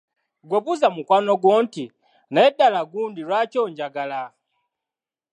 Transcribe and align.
"Ggwe 0.45 0.57
buuza 0.63 0.87
mukwano 0.95 1.33
gwo 1.41 1.55
nti, 1.65 1.83
“Naye 2.31 2.49
ddala 2.53 2.81
gundi 2.91 3.21
lwaki 3.27 3.57
onjagala?""" 3.65 4.21